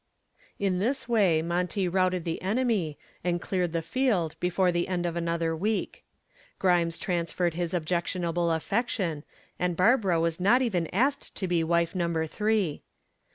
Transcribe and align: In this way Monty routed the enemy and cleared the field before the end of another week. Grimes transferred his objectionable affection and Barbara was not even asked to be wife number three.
In 0.57 0.79
this 0.79 1.07
way 1.07 1.43
Monty 1.43 1.87
routed 1.87 2.25
the 2.25 2.41
enemy 2.41 2.97
and 3.23 3.39
cleared 3.39 3.71
the 3.71 3.83
field 3.83 4.33
before 4.39 4.71
the 4.71 4.87
end 4.87 5.05
of 5.05 5.15
another 5.15 5.55
week. 5.55 6.03
Grimes 6.57 6.97
transferred 6.97 7.53
his 7.53 7.71
objectionable 7.71 8.49
affection 8.49 9.23
and 9.59 9.77
Barbara 9.77 10.19
was 10.19 10.39
not 10.39 10.63
even 10.63 10.87
asked 10.87 11.35
to 11.35 11.47
be 11.47 11.63
wife 11.63 11.93
number 11.93 12.25
three. 12.25 12.81